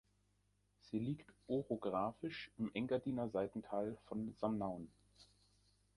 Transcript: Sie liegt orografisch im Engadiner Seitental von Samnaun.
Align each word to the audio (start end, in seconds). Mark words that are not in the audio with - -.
Sie 0.79 0.97
liegt 0.97 1.31
orografisch 1.45 2.49
im 2.57 2.71
Engadiner 2.73 3.29
Seitental 3.29 3.95
von 4.07 4.33
Samnaun. 4.33 4.91